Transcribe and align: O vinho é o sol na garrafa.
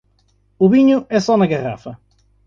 O 0.63 0.67
vinho 0.75 0.97
é 1.15 1.17
o 1.19 1.25
sol 1.25 1.37
na 1.39 1.45
garrafa. 1.53 1.91